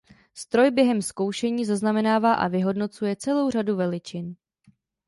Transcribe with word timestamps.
Stroj 0.33 0.71
během 0.71 1.01
zkoušení 1.01 1.65
zaznamenává 1.65 2.33
a 2.33 2.47
vyhodnocuje 2.47 3.15
celou 3.15 3.49
řadu 3.51 3.75
veličin. 3.75 4.35